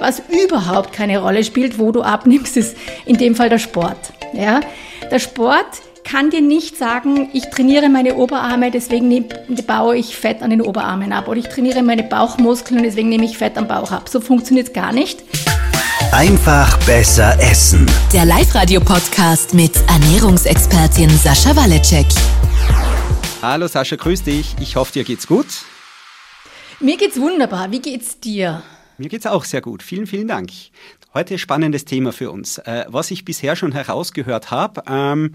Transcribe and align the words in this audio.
Was 0.00 0.22
überhaupt 0.44 0.94
keine 0.94 1.20
Rolle 1.20 1.44
spielt, 1.44 1.78
wo 1.78 1.92
du 1.92 2.00
abnimmst, 2.00 2.56
ist 2.56 2.74
in 3.04 3.18
dem 3.18 3.34
Fall 3.34 3.50
der 3.50 3.58
Sport. 3.58 4.14
Ja? 4.32 4.60
Der 5.10 5.18
Sport 5.18 5.66
kann 6.04 6.30
dir 6.30 6.40
nicht 6.40 6.78
sagen, 6.78 7.28
ich 7.34 7.50
trainiere 7.50 7.90
meine 7.90 8.14
Oberarme, 8.14 8.70
deswegen 8.70 9.26
baue 9.66 9.98
ich 9.98 10.16
Fett 10.16 10.40
an 10.40 10.48
den 10.48 10.62
Oberarmen 10.62 11.12
ab. 11.12 11.28
Oder 11.28 11.40
ich 11.40 11.48
trainiere 11.48 11.82
meine 11.82 12.02
Bauchmuskeln, 12.02 12.82
deswegen 12.82 13.10
nehme 13.10 13.26
ich 13.26 13.36
Fett 13.36 13.58
am 13.58 13.68
Bauch 13.68 13.92
ab. 13.92 14.08
So 14.08 14.22
funktioniert 14.22 14.68
es 14.68 14.72
gar 14.72 14.92
nicht. 14.92 15.22
Einfach 16.12 16.78
besser 16.86 17.38
essen. 17.38 17.86
Der 18.14 18.24
Live-Radio-Podcast 18.24 19.52
mit 19.52 19.72
Ernährungsexpertin 19.86 21.10
Sascha 21.10 21.54
Waleczek. 21.54 22.06
Hallo 23.42 23.68
Sascha, 23.68 23.96
grüß 23.96 24.22
dich. 24.22 24.56
Ich 24.60 24.76
hoffe, 24.76 24.92
dir 24.92 25.04
geht's 25.04 25.26
gut. 25.26 25.46
Mir 26.80 26.96
geht's 26.96 27.20
wunderbar. 27.20 27.70
Wie 27.70 27.80
geht's 27.80 28.18
dir? 28.18 28.62
Mir 29.00 29.08
geht's 29.08 29.24
auch 29.24 29.46
sehr 29.46 29.62
gut. 29.62 29.82
Vielen, 29.82 30.06
vielen 30.06 30.28
Dank. 30.28 30.50
Heute 31.14 31.38
spannendes 31.38 31.86
Thema 31.86 32.12
für 32.12 32.30
uns. 32.30 32.58
Äh, 32.58 32.84
was 32.88 33.10
ich 33.10 33.24
bisher 33.24 33.56
schon 33.56 33.72
herausgehört 33.72 34.50
habe, 34.50 34.82
ähm, 34.86 35.32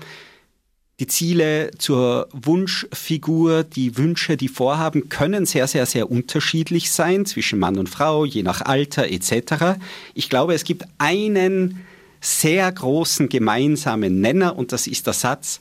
die 1.00 1.08
Ziele 1.08 1.72
zur 1.80 2.30
Wunschfigur, 2.32 3.64
die 3.64 3.98
Wünsche, 3.98 4.38
die 4.38 4.50
Vorhaben 4.50 5.10
können 5.10 5.48
sehr, 5.48 5.66
sehr, 5.66 5.88
sehr 5.88 6.12
unterschiedlich 6.12 6.92
sein 6.92 7.26
zwischen 7.26 7.58
Mann 7.58 7.80
und 7.80 7.90
Frau, 7.90 8.24
je 8.24 8.44
nach 8.44 8.62
Alter 8.62 9.08
etc. 9.08 9.80
Ich 10.14 10.30
glaube, 10.30 10.54
es 10.54 10.64
gibt 10.64 10.86
einen 11.00 11.84
sehr 12.22 12.72
großen 12.72 13.30
gemeinsamen 13.30 14.22
Nenner 14.22 14.56
und 14.56 14.74
das 14.74 14.86
ist 14.86 15.08
der 15.08 15.14
Satz, 15.14 15.60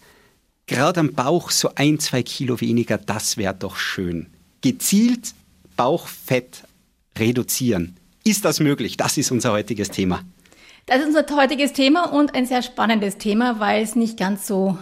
gerade 0.66 1.00
am 1.00 1.14
Bauch 1.14 1.50
so 1.50 1.70
ein, 1.74 1.98
zwei 2.00 2.22
Kilo 2.22 2.60
weniger, 2.60 2.98
das 2.98 3.38
wäre 3.38 3.54
doch 3.54 3.76
schön. 3.76 4.26
Gezielt 4.60 5.32
Bauchfett 5.74 6.64
reduzieren. 7.18 7.96
Ist 8.24 8.44
das 8.44 8.60
möglich? 8.60 8.96
Das 8.96 9.18
ist 9.18 9.30
unser 9.30 9.52
heutiges 9.52 9.90
Thema. 9.90 10.22
Das 10.86 10.98
ist 10.98 11.06
unser 11.06 11.24
heutiges 11.36 11.72
Thema 11.72 12.12
und 12.12 12.34
ein 12.34 12.46
sehr 12.46 12.62
spannendes 12.62 13.16
Thema, 13.16 13.58
weil 13.58 13.82
es 13.82 13.96
nicht 13.96 14.18
ganz 14.18 14.46
so 14.46 14.78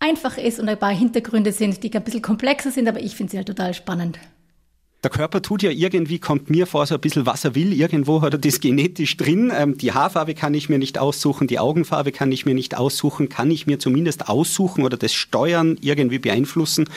einfach 0.00 0.36
ist 0.38 0.58
und 0.58 0.68
ein 0.68 0.78
paar 0.78 0.94
Hintergründe 0.94 1.52
sind, 1.52 1.82
die 1.82 1.94
ein 1.94 2.02
bisschen 2.02 2.22
komplexer 2.22 2.70
sind, 2.70 2.88
aber 2.88 3.00
ich 3.00 3.14
finde 3.14 3.30
sie 3.30 3.36
halt 3.36 3.46
total 3.46 3.72
spannend. 3.74 4.18
Der 5.02 5.10
Körper 5.10 5.42
tut 5.42 5.64
ja 5.64 5.70
irgendwie, 5.70 6.20
kommt 6.20 6.48
mir 6.48 6.66
vor, 6.66 6.86
so 6.86 6.94
ein 6.94 7.00
bisschen, 7.00 7.26
was 7.26 7.44
er 7.44 7.56
will. 7.56 7.72
Irgendwo 7.72 8.22
hat 8.22 8.34
er 8.34 8.38
das 8.38 8.60
genetisch 8.60 9.16
drin. 9.16 9.52
Ähm, 9.54 9.76
die 9.76 9.92
Haarfarbe 9.92 10.34
kann 10.34 10.54
ich 10.54 10.68
mir 10.68 10.78
nicht 10.78 10.96
aussuchen, 10.96 11.48
die 11.48 11.58
Augenfarbe 11.58 12.12
kann 12.12 12.30
ich 12.30 12.46
mir 12.46 12.54
nicht 12.54 12.76
aussuchen, 12.76 13.28
kann 13.28 13.50
ich 13.50 13.66
mir 13.66 13.80
zumindest 13.80 14.28
aussuchen 14.28 14.84
oder 14.84 14.96
das 14.96 15.12
Steuern 15.12 15.76
irgendwie 15.80 16.20
beeinflussen, 16.20 16.88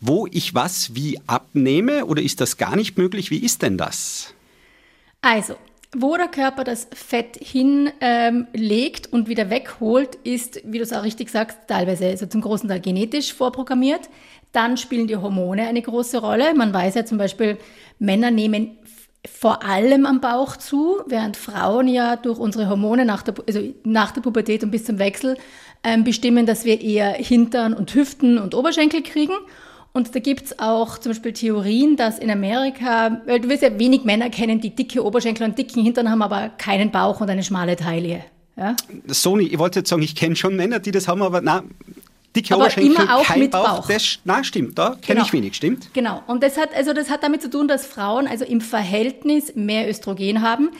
wo 0.00 0.26
ich 0.30 0.54
was 0.54 0.94
wie 0.94 1.18
abnehme 1.26 2.06
oder 2.06 2.22
ist 2.22 2.40
das 2.40 2.56
gar 2.56 2.76
nicht 2.76 2.96
möglich? 2.96 3.30
Wie 3.30 3.38
ist 3.38 3.62
denn 3.62 3.76
das? 3.76 4.34
Also, 5.20 5.56
wo 5.94 6.16
der 6.16 6.28
Körper 6.28 6.64
das 6.64 6.88
Fett 6.94 7.36
hinlegt 7.42 7.96
ähm, 8.00 9.12
und 9.12 9.28
wieder 9.28 9.50
wegholt, 9.50 10.14
ist, 10.24 10.62
wie 10.64 10.78
du 10.78 10.84
es 10.84 10.92
auch 10.92 11.02
richtig 11.02 11.30
sagst, 11.30 11.58
teilweise 11.66 12.06
also 12.06 12.26
zum 12.26 12.40
großen 12.40 12.68
Teil 12.68 12.80
genetisch 12.80 13.34
vorprogrammiert. 13.34 14.08
Dann 14.52 14.76
spielen 14.76 15.06
die 15.06 15.16
Hormone 15.16 15.66
eine 15.66 15.82
große 15.82 16.18
Rolle. 16.18 16.54
Man 16.54 16.72
weiß 16.72 16.94
ja 16.94 17.04
zum 17.04 17.18
Beispiel, 17.18 17.58
Männer 17.98 18.30
nehmen 18.30 18.78
vor 19.28 19.62
allem 19.64 20.06
am 20.06 20.20
Bauch 20.20 20.56
zu, 20.56 21.02
während 21.06 21.36
Frauen 21.36 21.88
ja 21.88 22.16
durch 22.16 22.38
unsere 22.38 22.68
Hormone 22.68 23.04
nach 23.04 23.22
der, 23.22 23.34
also 23.46 23.60
nach 23.84 24.12
der 24.12 24.22
Pubertät 24.22 24.64
und 24.64 24.70
bis 24.70 24.84
zum 24.84 24.98
Wechsel 24.98 25.36
ähm, 25.84 26.04
bestimmen, 26.04 26.46
dass 26.46 26.64
wir 26.64 26.80
eher 26.80 27.12
Hintern 27.12 27.74
und 27.74 27.94
Hüften 27.94 28.38
und 28.38 28.54
Oberschenkel 28.54 29.02
kriegen. 29.02 29.34
Und 29.92 30.14
da 30.14 30.20
gibt's 30.20 30.58
auch 30.58 30.98
zum 30.98 31.10
Beispiel 31.10 31.32
Theorien, 31.32 31.96
dass 31.96 32.18
in 32.18 32.30
Amerika, 32.30 33.20
weil 33.26 33.40
du 33.40 33.48
wirst 33.48 33.62
ja 33.62 33.76
wenig 33.78 34.04
Männer 34.04 34.30
kennen, 34.30 34.60
die 34.60 34.70
dicke 34.70 35.04
Oberschenkel 35.04 35.44
und 35.44 35.58
dicken 35.58 35.82
Hintern 35.82 36.08
haben, 36.10 36.22
aber 36.22 36.50
keinen 36.50 36.92
Bauch 36.92 37.20
und 37.20 37.28
eine 37.28 37.42
schmale 37.42 37.74
Taille. 37.74 38.24
Ja? 38.56 38.76
Sony, 39.08 39.44
ich 39.44 39.58
wollte 39.58 39.80
jetzt 39.80 39.88
sagen, 39.88 40.02
ich 40.02 40.14
kenne 40.14 40.36
schon 40.36 40.54
Männer, 40.54 40.78
die 40.78 40.92
das 40.92 41.08
haben, 41.08 41.22
aber 41.22 41.40
na, 41.40 41.64
dicke 42.36 42.54
aber 42.54 42.64
Oberschenkel, 42.64 42.94
immer 42.94 43.16
auch 43.16 43.24
kein 43.24 43.40
mit 43.40 43.50
Bauch. 43.50 43.78
Bauch. 43.78 43.88
Das, 43.88 44.20
na, 44.24 44.44
stimmt, 44.44 44.78
da 44.78 44.90
kenne 44.90 45.16
genau. 45.16 45.22
ich 45.24 45.32
wenig, 45.32 45.54
stimmt. 45.56 45.92
Genau. 45.92 46.22
Und 46.28 46.42
das 46.44 46.56
hat, 46.56 46.74
also 46.76 46.92
das 46.92 47.10
hat 47.10 47.24
damit 47.24 47.42
zu 47.42 47.50
tun, 47.50 47.66
dass 47.66 47.84
Frauen 47.84 48.28
also 48.28 48.44
im 48.44 48.60
Verhältnis 48.60 49.56
mehr 49.56 49.88
Östrogen 49.88 50.42
haben. 50.42 50.70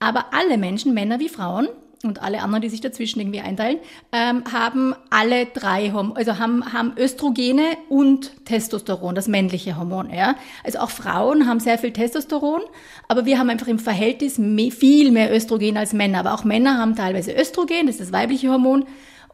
Aber 0.00 0.26
alle 0.32 0.56
Menschen, 0.56 0.94
Männer 0.94 1.20
wie 1.20 1.28
Frauen, 1.28 1.68
und 2.04 2.22
alle 2.22 2.42
anderen, 2.42 2.62
die 2.62 2.68
sich 2.68 2.80
dazwischen 2.80 3.20
irgendwie 3.20 3.40
einteilen, 3.40 3.78
ähm, 4.12 4.44
haben 4.52 4.94
alle 5.10 5.46
drei 5.46 5.90
Hormone, 5.90 6.16
also 6.16 6.38
haben, 6.38 6.72
haben 6.72 6.92
Östrogene 6.98 7.64
und 7.88 8.44
Testosteron, 8.44 9.14
das 9.14 9.28
männliche 9.28 9.76
Hormon. 9.76 10.10
Ja? 10.10 10.36
Also 10.62 10.78
auch 10.80 10.90
Frauen 10.90 11.46
haben 11.46 11.60
sehr 11.60 11.78
viel 11.78 11.92
Testosteron, 11.92 12.60
aber 13.08 13.26
wir 13.26 13.38
haben 13.38 13.50
einfach 13.50 13.68
im 13.68 13.78
Verhältnis 13.78 14.38
mehr, 14.38 14.70
viel 14.70 15.10
mehr 15.10 15.34
Östrogen 15.34 15.76
als 15.76 15.92
Männer. 15.92 16.20
Aber 16.20 16.34
auch 16.34 16.44
Männer 16.44 16.78
haben 16.78 16.96
teilweise 16.96 17.32
Östrogen, 17.32 17.86
das 17.86 17.96
ist 17.96 18.08
das 18.08 18.12
weibliche 18.12 18.50
Hormon, 18.50 18.84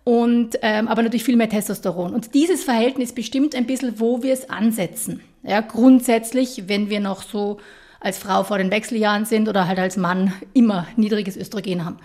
und 0.03 0.59
ähm, 0.63 0.89
aber 0.89 1.03
natürlich 1.03 1.25
viel 1.25 1.37
mehr 1.37 1.49
Testosteron. 1.49 2.15
Und 2.15 2.35
dieses 2.35 2.65
Verhältnis 2.65 3.13
bestimmt 3.13 3.55
ein 3.55 3.67
bisschen, 3.67 4.01
wo 4.01 4.23
wir 4.23 4.33
es 4.33 4.49
ansetzen. 4.49 5.21
Ja, 5.43 5.61
grundsätzlich, 5.61 6.65
wenn 6.69 6.91
wir 6.91 7.01
noch 7.01 7.23
so 7.23 7.59
als 8.01 8.19
Frau 8.19 8.43
vor 8.43 8.59
den 8.59 8.71
Wechseljahren 8.71 9.27
sind 9.27 9.49
oder 9.49 9.69
halt 9.69 9.79
als 9.79 9.97
Mann 9.97 10.33
immer 10.55 10.87
niedriges 10.97 11.37
Östrogen 11.37 11.85
haben. 11.85 11.99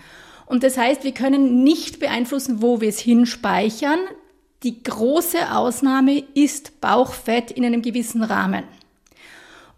Und 0.46 0.62
das 0.62 0.78
heißt, 0.78 1.04
wir 1.04 1.12
können 1.12 1.64
nicht 1.64 1.98
beeinflussen, 1.98 2.62
wo 2.62 2.80
wir 2.80 2.88
es 2.88 3.00
hinspeichern. 3.00 3.98
Die 4.62 4.82
große 4.82 5.52
Ausnahme 5.52 6.24
ist 6.34 6.80
Bauchfett 6.80 7.50
in 7.50 7.64
einem 7.64 7.82
gewissen 7.82 8.22
Rahmen. 8.22 8.64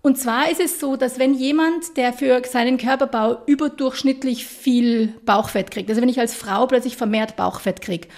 Und 0.01 0.17
zwar 0.17 0.51
ist 0.51 0.61
es 0.61 0.79
so, 0.79 0.97
dass 0.97 1.19
wenn 1.19 1.35
jemand, 1.35 1.97
der 1.97 2.13
für 2.13 2.41
seinen 2.45 2.79
Körperbau 2.79 3.39
überdurchschnittlich 3.47 4.47
viel 4.47 5.15
Bauchfett 5.25 5.71
kriegt, 5.71 5.89
also 5.91 6.01
wenn 6.01 6.09
ich 6.09 6.21
als 6.21 6.35
Frau 6.35 6.67
plötzlich 6.67 6.97
vermehrt 6.97 7.35
Bauchfett 7.35 7.81
kriege 7.81 8.09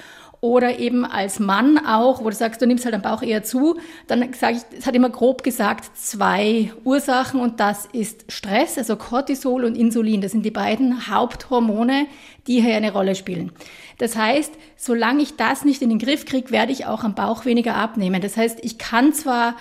oder 0.41 0.79
eben 0.79 1.05
als 1.05 1.39
Mann 1.39 1.79
auch, 1.79 2.25
wo 2.25 2.31
du 2.31 2.35
sagst, 2.35 2.63
du 2.63 2.67
nimmst 2.67 2.85
halt 2.87 2.95
am 2.95 3.03
Bauch 3.03 3.23
eher 3.23 3.43
zu, 3.43 3.79
dann 4.07 4.33
sage 4.33 4.57
ich, 4.57 4.79
es 4.79 4.87
hat 4.87 4.95
immer 4.95 5.11
grob 5.11 5.43
gesagt 5.43 5.97
zwei 5.99 6.73
Ursachen 6.85 7.41
und 7.41 7.61
das 7.61 7.87
ist 7.93 8.33
Stress, 8.33 8.79
also 8.79 8.97
Cortisol 8.97 9.65
und 9.65 9.77
Insulin. 9.77 10.23
Das 10.23 10.33
sind 10.33 10.45
die 10.45 10.51
beiden 10.51 11.09
Haupthormone, 11.09 12.07
die 12.47 12.63
hier 12.63 12.75
eine 12.75 12.93
Rolle 12.93 13.15
spielen. 13.15 13.53
Das 13.99 14.17
heißt, 14.17 14.53
solange 14.77 15.23
ich 15.23 15.37
das 15.37 15.67
nicht 15.67 15.83
in 15.83 15.91
den 15.91 15.99
Griff 15.99 16.25
kriege, 16.25 16.51
werde 16.51 16.73
ich 16.73 16.87
auch 16.87 17.05
am 17.05 17.15
Bauch 17.15 17.45
weniger 17.45 17.75
abnehmen. 17.75 18.23
Das 18.23 18.39
heißt, 18.39 18.61
ich 18.63 18.79
kann 18.79 19.13
zwar 19.13 19.57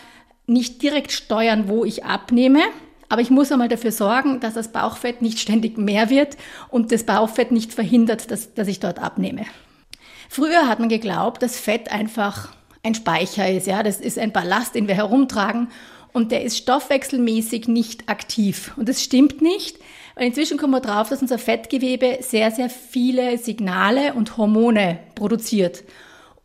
nicht 0.47 0.81
direkt 0.81 1.11
steuern, 1.11 1.67
wo 1.67 1.83
ich 1.83 2.05
abnehme, 2.05 2.61
aber 3.09 3.21
ich 3.21 3.31
muss 3.31 3.51
einmal 3.51 3.67
dafür 3.67 3.91
sorgen, 3.91 4.39
dass 4.39 4.53
das 4.53 4.71
Bauchfett 4.71 5.21
nicht 5.21 5.39
ständig 5.39 5.77
mehr 5.77 6.09
wird 6.09 6.37
und 6.69 6.93
das 6.93 7.03
Bauchfett 7.03 7.51
nicht 7.51 7.73
verhindert, 7.73 8.31
dass, 8.31 8.53
dass 8.53 8.67
ich 8.69 8.79
dort 8.79 8.99
abnehme. 8.99 9.45
Früher 10.31 10.67
hat 10.67 10.79
man 10.79 10.89
geglaubt, 10.89 11.41
dass 11.41 11.59
Fett 11.59 11.91
einfach 11.91 12.49
ein 12.83 12.93
Speicher 12.93 13.51
ist, 13.51 13.65
ja, 13.65 13.81
das 13.81 13.99
ist 13.99 14.19
ein 14.19 14.31
Ballast, 14.31 14.75
den 14.75 14.87
wir 14.87 14.93
herumtragen 14.93 15.69
und 16.13 16.31
der 16.31 16.43
ist 16.43 16.55
stoffwechselmäßig 16.55 17.67
nicht 17.67 18.07
aktiv. 18.09 18.71
Und 18.77 18.87
das 18.87 19.03
stimmt 19.03 19.41
nicht, 19.41 19.79
weil 20.15 20.27
inzwischen 20.27 20.59
kommen 20.59 20.73
wir 20.73 20.81
drauf, 20.81 21.09
dass 21.09 21.23
unser 21.23 21.39
Fettgewebe 21.39 22.19
sehr, 22.21 22.51
sehr 22.51 22.69
viele 22.69 23.39
Signale 23.39 24.13
und 24.13 24.37
Hormone 24.37 24.99
produziert. 25.15 25.83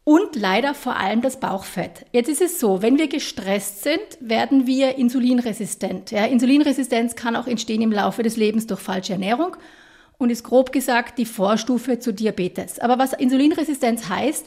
Und 0.02 0.34
leider 0.34 0.74
vor 0.74 0.96
allem 0.96 1.20
das 1.20 1.38
Bauchfett. 1.38 2.06
Jetzt 2.12 2.28
ist 2.28 2.40
es 2.40 2.60
so, 2.60 2.80
wenn 2.80 2.98
wir 2.98 3.08
gestresst 3.08 3.82
sind, 3.82 4.00
werden 4.18 4.66
wir 4.66 4.96
insulinresistent. 4.96 6.10
Ja, 6.10 6.24
Insulinresistenz 6.24 7.16
kann 7.16 7.36
auch 7.36 7.46
entstehen 7.46 7.82
im 7.82 7.92
Laufe 7.92 8.22
des 8.22 8.36
Lebens 8.36 8.66
durch 8.66 8.80
falsche 8.80 9.12
Ernährung 9.12 9.56
und 10.18 10.30
ist 10.30 10.44
grob 10.44 10.72
gesagt 10.72 11.18
die 11.18 11.26
Vorstufe 11.26 11.98
zu 11.98 12.12
Diabetes. 12.12 12.78
Aber 12.78 12.98
was 12.98 13.12
Insulinresistenz 13.12 14.08
heißt, 14.08 14.46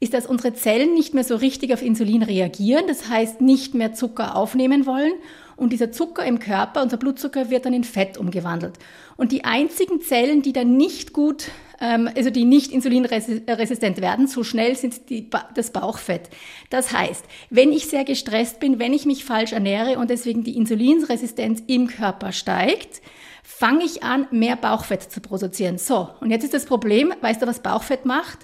ist, 0.00 0.14
dass 0.14 0.26
unsere 0.26 0.54
Zellen 0.54 0.94
nicht 0.94 1.14
mehr 1.14 1.24
so 1.24 1.36
richtig 1.36 1.72
auf 1.72 1.82
Insulin 1.82 2.22
reagieren, 2.22 2.84
das 2.86 3.08
heißt 3.08 3.40
nicht 3.40 3.74
mehr 3.74 3.94
Zucker 3.94 4.36
aufnehmen 4.36 4.86
wollen 4.86 5.12
und 5.56 5.72
dieser 5.72 5.90
Zucker 5.90 6.24
im 6.24 6.38
Körper, 6.38 6.82
unser 6.82 6.98
Blutzucker, 6.98 7.50
wird 7.50 7.66
dann 7.66 7.72
in 7.72 7.82
Fett 7.82 8.16
umgewandelt. 8.16 8.74
Und 9.16 9.32
die 9.32 9.44
einzigen 9.44 10.00
Zellen, 10.00 10.40
die 10.40 10.52
dann 10.52 10.76
nicht 10.76 11.12
gut, 11.12 11.50
ähm, 11.80 12.08
also 12.16 12.30
die 12.30 12.44
nicht 12.44 12.70
insulinresistent 12.70 14.00
werden, 14.00 14.28
so 14.28 14.44
schnell 14.44 14.76
sind 14.76 15.10
die, 15.10 15.28
das 15.54 15.72
Bauchfett. 15.72 16.30
Das 16.70 16.92
heißt, 16.92 17.24
wenn 17.50 17.72
ich 17.72 17.86
sehr 17.86 18.04
gestresst 18.04 18.60
bin, 18.60 18.78
wenn 18.78 18.92
ich 18.92 19.04
mich 19.04 19.24
falsch 19.24 19.52
ernähre 19.52 19.98
und 19.98 20.10
deswegen 20.10 20.44
die 20.44 20.56
Insulinresistenz 20.56 21.64
im 21.66 21.88
Körper 21.88 22.30
steigt, 22.30 23.02
fange 23.48 23.84
ich 23.84 24.02
an, 24.02 24.28
mehr 24.30 24.56
Bauchfett 24.56 25.10
zu 25.10 25.20
produzieren. 25.20 25.78
So, 25.78 26.10
und 26.20 26.30
jetzt 26.30 26.44
ist 26.44 26.52
das 26.52 26.66
Problem, 26.66 27.14
weißt 27.22 27.40
du, 27.40 27.46
was 27.46 27.60
Bauchfett 27.60 28.04
macht? 28.04 28.40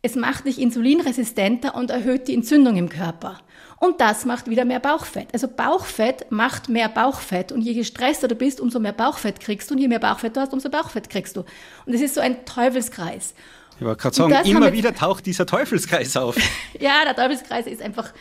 Es 0.00 0.16
macht 0.16 0.46
dich 0.46 0.58
insulinresistenter 0.58 1.74
und 1.74 1.90
erhöht 1.90 2.28
die 2.28 2.34
Entzündung 2.34 2.76
im 2.76 2.88
Körper. 2.88 3.38
Und 3.78 4.00
das 4.00 4.24
macht 4.24 4.48
wieder 4.48 4.64
mehr 4.64 4.80
Bauchfett. 4.80 5.28
Also 5.34 5.48
Bauchfett 5.48 6.30
macht 6.30 6.70
mehr 6.70 6.88
Bauchfett. 6.88 7.52
Und 7.52 7.60
je 7.60 7.74
gestresster 7.74 8.26
du 8.26 8.34
bist, 8.34 8.60
umso 8.60 8.80
mehr 8.80 8.94
Bauchfett 8.94 9.38
kriegst 9.38 9.70
du. 9.70 9.74
Und 9.74 9.80
je 9.80 9.86
mehr 9.86 10.00
Bauchfett 10.00 10.34
du 10.34 10.40
hast, 10.40 10.52
umso 10.52 10.70
Bauchfett 10.70 11.10
kriegst 11.10 11.36
du. 11.36 11.44
Und 11.84 11.94
es 11.94 12.00
ist 12.00 12.14
so 12.14 12.20
ein 12.20 12.44
Teufelskreis. 12.46 13.34
Ich 13.78 13.84
wollte 13.84 14.00
gerade 14.00 14.16
sagen, 14.16 14.48
immer 14.48 14.72
wieder 14.72 14.94
taucht 14.94 15.26
dieser 15.26 15.44
Teufelskreis 15.46 16.16
auf. 16.16 16.36
ja, 16.80 17.04
der 17.04 17.14
Teufelskreis 17.14 17.66
ist 17.66 17.82
einfach, 17.82 18.12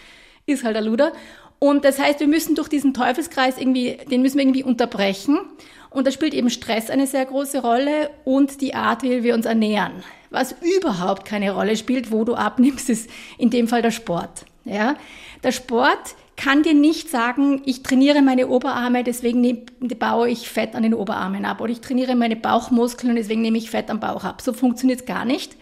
ist 0.46 0.64
halt 0.66 0.76
der 0.76 0.84
Luder. 0.84 1.14
Und 1.58 1.86
das 1.86 1.98
heißt, 1.98 2.20
wir 2.20 2.28
müssen 2.28 2.54
durch 2.54 2.68
diesen 2.68 2.94
Teufelskreis 2.94 3.58
irgendwie, 3.58 3.98
den 4.12 4.22
müssen 4.22 4.38
wir 4.38 4.44
irgendwie 4.44 4.64
unterbrechen. 4.64 5.40
Und 5.98 6.06
da 6.06 6.12
spielt 6.12 6.36
eben 6.36 6.52
Stress 6.52 6.92
eine 6.92 7.08
sehr 7.08 7.26
große 7.26 7.60
Rolle 7.60 8.12
und 8.24 8.62
die 8.62 8.76
Art, 8.76 9.02
wie 9.02 9.24
wir 9.24 9.34
uns 9.34 9.48
ernähren. 9.48 10.04
Was 10.30 10.54
überhaupt 10.62 11.26
keine 11.26 11.50
Rolle 11.50 11.76
spielt, 11.76 12.12
wo 12.12 12.24
du 12.24 12.36
abnimmst, 12.36 12.92
ist 12.92 13.10
in 13.40 13.50
dem 13.50 13.68
Fall 13.68 13.82
der 13.82 13.90
Sport. 13.90 14.46
Ja? 14.64 14.96
Der 15.44 15.52
Sport 15.52 16.14
kann 16.36 16.62
dir 16.62 16.76
nicht 16.76 17.10
sagen, 17.10 17.64
ich 17.66 17.82
trainiere 17.82 18.22
meine 18.22 18.48
Oberarme, 18.48 19.04
deswegen 19.04 19.66
baue 19.98 20.30
ich 20.30 20.48
Fett 20.48 20.76
an 20.76 20.84
den 20.84 20.94
Oberarmen 20.94 21.46
ab. 21.46 21.62
Oder 21.62 21.72
ich 21.72 21.82
trainiere 21.82 22.16
meine 22.16 22.36
Bauchmuskeln 22.36 23.10
und 23.10 23.16
deswegen 23.16 23.42
nehme 23.42 23.58
ich 23.58 23.72
Fett 23.72 23.90
am 23.90 24.00
Bauch 24.00 24.24
ab. 24.24 24.44
So 24.44 24.54
funktioniert 24.54 25.00
es 25.00 25.06
gar 25.08 25.26
nicht. 25.26 25.56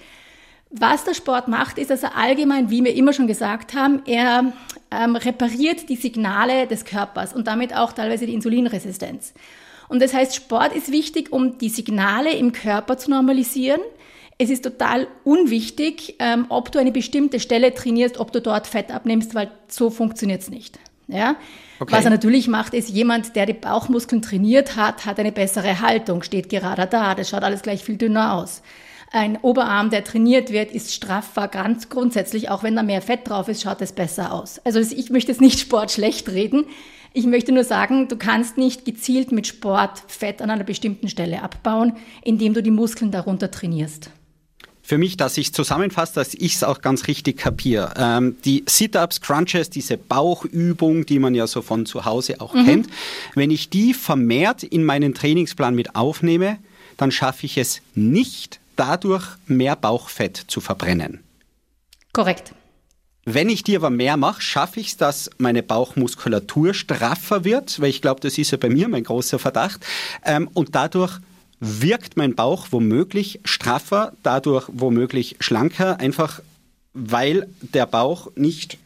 Was 0.69 1.05
der 1.05 1.13
Sport 1.13 1.47
macht, 1.47 1.77
ist, 1.77 1.91
dass 1.91 2.03
er 2.03 2.17
allgemein, 2.17 2.69
wie 2.69 2.83
wir 2.83 2.93
immer 2.93 3.13
schon 3.13 3.27
gesagt 3.27 3.73
haben, 3.73 4.01
er 4.05 4.51
ähm, 4.91 5.15
repariert 5.15 5.87
die 5.87 5.95
Signale 5.95 6.67
des 6.67 6.83
Körpers 6.83 7.33
und 7.33 7.47
damit 7.47 7.73
auch 7.73 7.93
teilweise 7.93 8.25
die 8.25 8.33
Insulinresistenz. 8.33 9.33
Und 9.87 10.01
das 10.01 10.13
heißt, 10.13 10.35
Sport 10.35 10.75
ist 10.75 10.91
wichtig, 10.91 11.31
um 11.31 11.57
die 11.57 11.69
Signale 11.69 12.33
im 12.33 12.51
Körper 12.51 12.97
zu 12.97 13.09
normalisieren. 13.11 13.81
Es 14.37 14.49
ist 14.49 14.63
total 14.63 15.07
unwichtig, 15.23 16.15
ähm, 16.19 16.45
ob 16.49 16.71
du 16.71 16.79
eine 16.79 16.91
bestimmte 16.91 17.39
Stelle 17.39 17.73
trainierst, 17.73 18.19
ob 18.19 18.31
du 18.31 18.41
dort 18.41 18.67
Fett 18.67 18.91
abnimmst, 18.91 19.33
weil 19.33 19.51
so 19.67 19.89
funktioniert 19.89 20.41
es 20.41 20.49
nicht. 20.49 20.77
Ja? 21.07 21.35
Okay. 21.79 21.93
Was 21.93 22.05
er 22.05 22.11
natürlich 22.11 22.47
macht, 22.47 22.73
ist 22.73 22.89
jemand, 22.89 23.35
der 23.35 23.45
die 23.45 23.53
Bauchmuskeln 23.53 24.21
trainiert 24.21 24.75
hat, 24.75 25.05
hat 25.05 25.19
eine 25.19 25.31
bessere 25.31 25.79
Haltung, 25.81 26.23
steht 26.23 26.49
gerade 26.49 26.87
da, 26.87 27.15
das 27.15 27.29
schaut 27.29 27.43
alles 27.43 27.61
gleich 27.61 27.83
viel 27.83 27.97
dünner 27.97 28.33
aus. 28.33 28.61
Ein 29.11 29.37
Oberarm, 29.41 29.91
der 29.91 30.03
trainiert 30.03 30.51
wird, 30.51 30.71
ist 30.71 30.93
straffer, 30.93 31.47
ganz 31.47 31.89
grundsätzlich, 31.89 32.49
auch 32.49 32.63
wenn 32.63 32.75
da 32.75 32.83
mehr 32.83 33.01
Fett 33.01 33.29
drauf 33.29 33.47
ist, 33.47 33.61
schaut 33.61 33.81
es 33.81 33.93
besser 33.93 34.33
aus. 34.33 34.59
Also 34.65 34.79
ich 34.79 35.09
möchte 35.09 35.31
jetzt 35.31 35.41
nicht 35.41 35.59
Sport 35.59 35.91
schlecht 35.91 36.27
reden. 36.29 36.65
Ich 37.17 37.25
möchte 37.25 37.53
nur 37.53 37.63
sagen, 37.63 38.09
du 38.09 38.17
kannst 38.17 38.57
nicht 38.57 38.83
gezielt 38.83 39.31
mit 39.31 39.47
Sport 39.47 40.03
Fett 40.07 40.41
an 40.41 40.49
einer 40.49 40.65
bestimmten 40.65 41.07
Stelle 41.07 41.41
abbauen, 41.41 41.93
indem 42.21 42.53
du 42.53 42.61
die 42.61 42.71
Muskeln 42.71 43.09
darunter 43.09 43.49
trainierst 43.49 44.09
für 44.87 44.99
mich, 44.99 45.17
dass 45.17 45.35
ich 45.39 45.47
es 45.47 45.51
zusammenfasse, 45.51 46.13
dass 46.13 46.35
ich 46.35 46.53
es 46.53 46.63
auch 46.63 46.79
ganz 46.79 47.07
richtig 47.07 47.37
kapiere. 47.37 47.91
Ähm, 47.97 48.37
die 48.45 48.63
Sit-Ups, 48.69 49.19
Crunches, 49.19 49.71
diese 49.71 49.97
Bauchübung, 49.97 51.07
die 51.07 51.17
man 51.17 51.33
ja 51.33 51.47
so 51.47 51.63
von 51.63 51.87
zu 51.87 52.05
Hause 52.05 52.39
auch 52.39 52.53
mhm. 52.53 52.65
kennt, 52.65 52.87
wenn 53.33 53.49
ich 53.49 53.71
die 53.71 53.95
vermehrt 53.95 54.61
in 54.61 54.83
meinen 54.83 55.15
Trainingsplan 55.15 55.73
mit 55.73 55.95
aufnehme, 55.95 56.59
dann 56.97 57.11
schaffe 57.11 57.47
ich 57.47 57.57
es 57.57 57.81
nicht, 57.95 58.59
dadurch 58.75 59.25
mehr 59.47 59.75
Bauchfett 59.75 60.37
zu 60.37 60.61
verbrennen. 60.61 61.23
Korrekt. 62.13 62.53
Wenn 63.27 63.49
ich 63.49 63.63
die 63.63 63.75
aber 63.75 63.89
mehr 63.89 64.17
mache, 64.17 64.41
schaffe 64.41 64.79
ich 64.79 64.89
es, 64.89 64.97
dass 64.97 65.31
meine 65.39 65.63
Bauchmuskulatur 65.63 66.75
straffer 66.75 67.43
wird, 67.43 67.81
weil 67.81 67.89
ich 67.89 68.03
glaube, 68.03 68.21
das 68.21 68.37
ist 68.37 68.51
ja 68.51 68.57
bei 68.59 68.69
mir 68.69 68.87
mein 68.87 69.03
großer 69.03 69.39
Verdacht, 69.39 69.83
ähm, 70.23 70.47
und 70.53 70.75
dadurch 70.75 71.19
wirkt 71.59 72.17
mein 72.17 72.35
Bauch 72.35 72.67
womöglich 72.69 73.39
straffer, 73.43 74.13
dadurch 74.21 74.69
womöglich 74.71 75.37
schlanker, 75.39 75.99
einfach 75.99 76.41
weil 76.93 77.47
der 77.61 77.87
Bauch 77.87 78.31
nicht, 78.35 78.77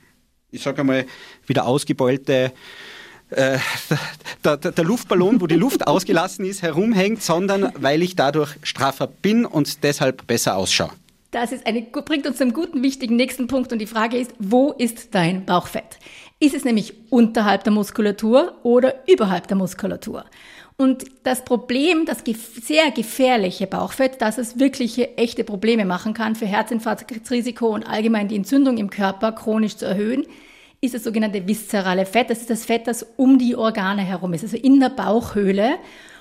ich 0.52 0.64
sage 0.64 0.82
einmal, 0.82 1.06
wieder 1.46 1.66
ausgebeulte 1.66 2.54
äh, 3.32 3.60
der, 4.46 4.58
der, 4.58 4.72
der, 4.72 4.86
Luftballon, 4.86 5.42
wo 5.42 5.48
die 5.48 5.56
Luft 5.56 5.86
ausgelassen 5.88 6.46
ist, 6.46 6.62
herumhängt, 6.62 7.22
sondern 7.22 7.74
weil 7.76 8.02
ich 8.02 8.16
dadurch 8.16 8.56
straffer 8.64 9.08
bin 9.08 9.46
und 9.46 9.84
deshalb 9.84 10.26
besser 10.28 10.56
ausschaue. 10.56 10.92
Das 11.40 11.54
ist 11.54 11.66
eine, 11.66 11.84
bringt 11.84 12.28
uns 12.28 12.36
zum 12.36 12.52
guten, 12.52 12.84
wichtigen 12.84 13.16
nächsten 13.16 13.48
Punkt 13.48 13.72
und 13.72 13.80
die 13.80 13.88
Frage 13.88 14.18
ist, 14.18 14.34
wo 14.40 14.74
ist 14.74 15.16
dein 15.16 15.46
Bauchfett? 15.46 15.98
Ist 16.42 16.54
es 16.54 16.66
nämlich 16.66 16.94
unterhalb 17.10 17.64
der 17.64 17.72
Muskulatur 17.72 18.58
oder 18.64 19.08
überhalb 19.08 19.48
der 19.48 19.56
Muskulatur? 19.56 20.26
Und 20.76 21.06
das 21.24 21.46
Problem, 21.46 22.06
das 22.06 22.24
sehr 22.26 22.92
gefährliche 22.92 23.68
Bauchfett, 23.68 24.22
dass 24.22 24.38
es 24.38 24.60
wirkliche 24.60 25.18
echte 25.18 25.46
Probleme 25.46 25.86
machen 25.86 26.14
kann 26.14 26.36
für 26.36 26.46
Herzinfarktrisiko 26.46 27.68
und 27.68 27.88
allgemein 27.88 28.28
die 28.28 28.36
Entzündung 28.36 28.78
im 28.78 28.90
Körper 28.90 29.32
chronisch 29.32 29.78
zu 29.78 29.86
erhöhen, 29.86 30.26
ist 30.82 30.94
das 30.94 31.06
sogenannte 31.06 31.48
viszerale 31.48 32.06
Fett. 32.06 32.30
Das 32.30 32.42
ist 32.42 32.50
das 32.50 32.66
Fett, 32.66 32.86
das 32.86 33.06
um 33.16 33.38
die 33.38 33.56
Organe 33.56 34.02
herum 34.02 34.34
ist, 34.34 34.44
also 34.44 34.58
in 34.58 34.82
der 34.82 34.90
Bauchhöhle. 34.90 35.78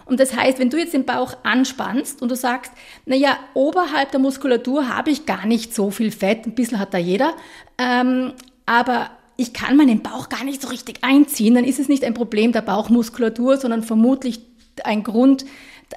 Und 0.09 0.21
das 0.21 0.35
heißt, 0.35 0.59
wenn 0.59 0.71
du 0.71 0.79
jetzt 0.79 0.95
den 0.95 1.05
Bauch 1.05 1.37
anspannst 1.43 2.23
und 2.23 2.31
du 2.31 2.35
sagst, 2.35 2.73
na 3.05 3.15
ja, 3.15 3.39
oberhalb 3.53 4.11
der 4.11 4.21
Muskulatur 4.21 4.89
habe 4.89 5.11
ich 5.11 5.27
gar 5.27 5.47
nicht 5.47 5.75
so 5.75 5.91
viel 5.91 6.11
Fett, 6.11 6.47
ein 6.47 6.55
bisschen 6.55 6.79
hat 6.79 6.95
da 6.95 6.99
jeder, 6.99 7.35
ähm, 7.77 8.33
aber 8.65 9.11
ich 9.37 9.53
kann 9.53 9.77
meinen 9.77 10.03
Bauch 10.03 10.31
gar 10.31 10.45
nicht 10.45 10.63
so 10.63 10.69
richtig 10.69 11.01
einziehen, 11.03 11.55
dann 11.55 11.65
ist 11.65 11.79
es 11.79 11.89
nicht 11.89 12.05
ein 12.05 12.15
Problem 12.15 12.53
der 12.53 12.63
Bauchmuskulatur, 12.63 13.59
sondern 13.59 13.83
vermutlich 13.83 14.41
ein 14.83 15.05
Grund, 15.05 15.45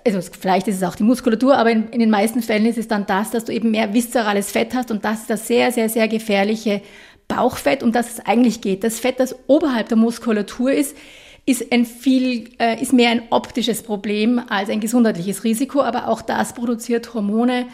also 0.06 0.20
vielleicht 0.22 0.68
ist 0.68 0.76
es 0.76 0.84
auch 0.84 0.96
die 0.96 1.04
Muskulatur, 1.04 1.58
aber 1.58 1.72
in, 1.72 1.90
in, 1.90 2.00
den 2.00 2.10
meisten 2.10 2.42
Fällen 2.42 2.66
ist 2.66 2.78
es 2.78 2.90
dann 2.90 3.06
das, 3.06 3.32
dass 3.32 3.46
du 3.46 3.54
eben 3.54 3.72
mehr 3.72 3.94
viszerales 3.94 4.52
Fett 4.52 4.76
hast 4.76 4.92
und 4.92 5.06
das 5.06 5.22
ist 5.22 5.30
das 5.30 5.48
sehr, 5.48 5.72
sehr, 5.72 5.88
sehr 5.88 6.08
gefährliche 6.10 6.82
Bauchfett, 7.28 7.82
um 7.82 7.94
das 7.94 8.12
es 8.12 8.20
eigentlich 8.26 8.60
geht. 8.60 8.84
Das 8.84 9.00
Fett, 9.00 9.20
das 9.20 9.36
oberhalb 9.48 9.88
der 9.88 9.98
Muskulatur 9.98 10.74
ist, 10.74 10.98
ist 11.46 11.72
ein 11.72 11.86
viel, 11.86 12.50
äh, 12.60 12.82
ist 12.82 12.94
mehr 12.94 13.10
ein 13.10 13.24
optisches 13.30 13.84
Problem 13.84 14.42
als 14.50 14.70
ein 14.70 14.80
gesundheitliches 14.80 15.44
Risiko, 15.44 15.82
aber 15.82 16.08
auch 16.08 16.22
das 16.22 16.54
produziert 16.54 17.14
Hormone 17.14 17.66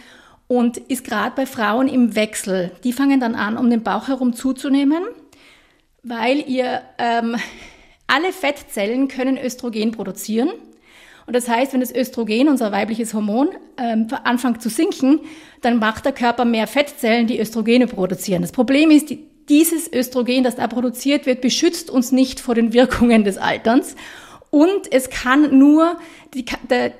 und 0.47 0.77
ist 0.77 1.03
gerade 1.03 1.35
bei 1.35 1.45
Frauen 1.45 1.87
im 1.87 2.15
Wechsel. 2.15 2.71
Die 2.83 2.93
fangen 2.93 3.19
dann 3.19 3.35
an, 3.35 3.57
um 3.57 3.69
den 3.69 3.83
Bauch 3.83 4.07
herum 4.07 4.33
zuzunehmen 4.33 5.03
weil 6.07 6.43
ihr 6.47 6.81
ähm, 6.97 7.35
alle 8.07 8.31
Fettzellen 8.31 9.07
können 9.07 9.37
Östrogen 9.37 9.91
produzieren. 9.91 10.49
Und 11.25 11.35
das 11.35 11.49
heißt, 11.49 11.73
wenn 11.73 11.81
das 11.81 11.93
Östrogen, 11.93 12.47
unser 12.47 12.71
weibliches 12.71 13.13
Hormon, 13.13 13.49
ähm, 13.77 14.07
anfängt 14.23 14.61
zu 14.61 14.69
sinken, 14.69 15.19
dann 15.61 15.79
macht 15.79 16.05
der 16.05 16.13
Körper 16.13 16.45
mehr 16.45 16.67
Fettzellen, 16.67 17.27
die 17.27 17.39
Östrogene 17.39 17.87
produzieren. 17.87 18.41
Das 18.41 18.53
Problem 18.53 18.91
ist, 18.91 19.09
die, 19.09 19.25
dieses 19.49 19.91
Östrogen, 19.91 20.43
das 20.43 20.55
da 20.55 20.67
produziert 20.67 21.25
wird, 21.25 21.41
beschützt 21.41 21.89
uns 21.89 22.11
nicht 22.11 22.39
vor 22.39 22.55
den 22.55 22.73
Wirkungen 22.73 23.23
des 23.23 23.37
Alterns. 23.37 23.95
Und 24.49 24.91
es 24.91 25.09
kann 25.09 25.57
nur, 25.57 25.97
die, 26.33 26.45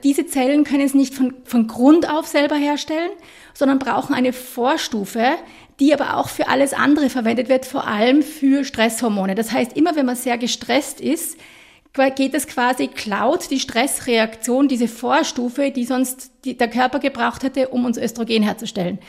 diese 0.03 0.25
Zellen 0.25 0.63
können 0.63 0.81
es 0.81 0.93
nicht 0.93 1.13
von, 1.13 1.33
von 1.43 1.67
Grund 1.67 2.09
auf 2.09 2.27
selber 2.27 2.55
herstellen, 2.55 3.11
sondern 3.53 3.79
brauchen 3.79 4.13
eine 4.13 4.33
Vorstufe, 4.33 5.35
die 5.79 5.93
aber 5.93 6.17
auch 6.17 6.29
für 6.29 6.47
alles 6.47 6.73
andere 6.73 7.09
verwendet 7.09 7.49
wird, 7.49 7.65
vor 7.65 7.87
allem 7.87 8.23
für 8.23 8.63
Stresshormone. 8.63 9.35
Das 9.35 9.51
heißt, 9.51 9.73
immer 9.77 9.95
wenn 9.95 10.05
man 10.05 10.15
sehr 10.15 10.37
gestresst 10.37 10.99
ist, 10.99 11.37
geht 12.15 12.33
es 12.35 12.47
quasi, 12.47 12.87
klaut 12.87 13.49
die 13.49 13.59
Stressreaktion 13.59 14.67
diese 14.67 14.87
Vorstufe, 14.87 15.71
die 15.71 15.85
sonst 15.85 16.31
der 16.45 16.67
Körper 16.67 16.99
gebraucht 16.99 17.43
hätte, 17.43 17.69
um 17.69 17.85
uns 17.85 17.97
Östrogen 17.97 18.43
herzustellen. 18.43 18.99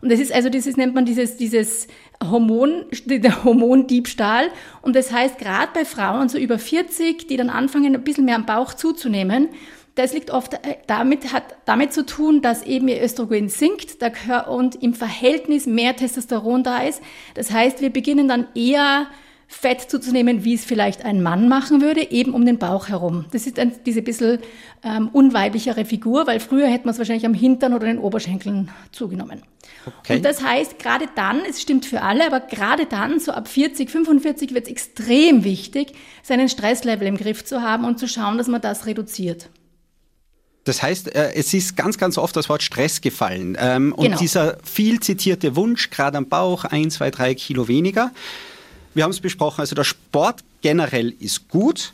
Und 0.00 0.12
das 0.12 0.20
ist 0.20 0.32
also, 0.32 0.48
dieses 0.48 0.76
nennt 0.76 0.94
man 0.94 1.04
dieses, 1.04 1.36
dieses 1.36 1.88
Hormon, 2.22 2.84
der 3.06 3.44
Hormondiebstahl. 3.44 4.48
Und 4.82 4.96
das 4.96 5.12
heißt, 5.12 5.38
gerade 5.38 5.70
bei 5.74 5.84
Frauen 5.84 6.28
so 6.28 6.38
über 6.38 6.58
40, 6.58 7.26
die 7.26 7.36
dann 7.36 7.50
anfangen, 7.50 7.94
ein 7.94 8.04
bisschen 8.04 8.24
mehr 8.24 8.36
am 8.36 8.46
Bauch 8.46 8.74
zuzunehmen, 8.74 9.48
das 9.98 10.12
liegt 10.12 10.30
oft 10.30 10.54
äh, 10.54 10.76
damit, 10.86 11.32
hat 11.32 11.56
damit 11.64 11.92
zu 11.92 12.06
tun, 12.06 12.40
dass 12.40 12.62
eben 12.62 12.86
ihr 12.86 13.02
Östrogen 13.02 13.48
sinkt 13.48 13.96
und 14.46 14.80
im 14.80 14.94
Verhältnis 14.94 15.66
mehr 15.66 15.96
Testosteron 15.96 16.62
da 16.62 16.82
ist. 16.82 17.02
Das 17.34 17.50
heißt, 17.50 17.80
wir 17.80 17.90
beginnen 17.90 18.28
dann 18.28 18.46
eher 18.54 19.08
Fett 19.50 19.90
zuzunehmen, 19.90 20.44
wie 20.44 20.54
es 20.54 20.64
vielleicht 20.66 21.06
ein 21.06 21.22
Mann 21.22 21.48
machen 21.48 21.80
würde, 21.80 22.10
eben 22.10 22.34
um 22.34 22.44
den 22.44 22.58
Bauch 22.58 22.88
herum. 22.88 23.24
Das 23.32 23.46
ist 23.46 23.58
ein, 23.58 23.72
diese 23.86 24.02
bisschen 24.02 24.40
ähm, 24.84 25.08
unweiblichere 25.08 25.86
Figur, 25.86 26.26
weil 26.26 26.38
früher 26.38 26.68
hätte 26.68 26.84
man 26.84 26.92
es 26.92 26.98
wahrscheinlich 26.98 27.24
am 27.24 27.32
Hintern 27.32 27.72
oder 27.72 27.86
den 27.86 27.98
Oberschenkeln 27.98 28.70
zugenommen. 28.92 29.42
Okay. 29.86 30.16
Und 30.16 30.24
das 30.24 30.42
heißt, 30.42 30.78
gerade 30.78 31.06
dann, 31.16 31.40
es 31.48 31.62
stimmt 31.62 31.86
für 31.86 32.02
alle, 32.02 32.26
aber 32.26 32.40
gerade 32.40 32.84
dann, 32.84 33.20
so 33.20 33.32
ab 33.32 33.48
40, 33.48 33.90
45, 33.90 34.52
wird 34.52 34.66
es 34.66 34.70
extrem 34.70 35.44
wichtig, 35.44 35.92
seinen 36.22 36.50
Stresslevel 36.50 37.08
im 37.08 37.16
Griff 37.16 37.42
zu 37.44 37.62
haben 37.62 37.86
und 37.86 37.98
zu 37.98 38.06
schauen, 38.06 38.36
dass 38.36 38.48
man 38.48 38.60
das 38.60 38.84
reduziert. 38.84 39.48
Das 40.64 40.82
heißt, 40.82 41.14
äh, 41.14 41.32
es 41.32 41.54
ist 41.54 41.76
ganz, 41.76 41.96
ganz 41.96 42.18
oft 42.18 42.36
das 42.36 42.50
Wort 42.50 42.62
Stress 42.62 43.00
gefallen. 43.00 43.56
Ähm, 43.58 43.94
und 43.94 44.04
genau. 44.04 44.18
dieser 44.18 44.58
viel 44.62 45.00
zitierte 45.00 45.56
Wunsch, 45.56 45.88
gerade 45.88 46.18
am 46.18 46.28
Bauch, 46.28 46.64
ein, 46.64 46.90
zwei, 46.90 47.10
drei 47.10 47.34
Kilo 47.34 47.68
weniger. 47.68 48.12
Wir 48.98 49.04
haben 49.04 49.12
es 49.12 49.20
besprochen, 49.20 49.60
also 49.60 49.76
der 49.76 49.84
Sport 49.84 50.42
generell 50.60 51.14
ist 51.20 51.46
gut. 51.46 51.92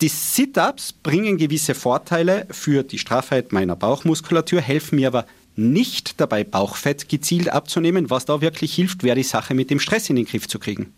Die 0.00 0.08
Sit-ups 0.08 0.92
bringen 0.92 1.36
gewisse 1.36 1.76
Vorteile 1.76 2.48
für 2.50 2.82
die 2.82 2.98
Straffheit 2.98 3.52
meiner 3.52 3.76
Bauchmuskulatur, 3.76 4.60
helfen 4.60 4.96
mir 4.96 5.06
aber 5.06 5.26
nicht 5.54 6.20
dabei, 6.20 6.42
Bauchfett 6.42 7.08
gezielt 7.08 7.50
abzunehmen. 7.50 8.10
Was 8.10 8.24
da 8.24 8.40
wirklich 8.40 8.74
hilft, 8.74 9.04
wäre 9.04 9.14
die 9.14 9.22
Sache 9.22 9.54
mit 9.54 9.70
dem 9.70 9.78
Stress 9.78 10.10
in 10.10 10.16
den 10.16 10.24
Griff 10.24 10.48
zu 10.48 10.58
kriegen. 10.58 10.92